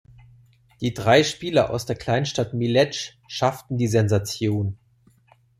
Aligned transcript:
Die 0.81 0.95
drei 0.95 1.23
Spieler 1.23 1.69
aus 1.69 1.85
der 1.85 1.95
Kleinstadt 1.95 2.55
Mielec 2.55 3.19
schafften 3.27 3.77
die 3.77 3.85
Sensation. 3.85 4.79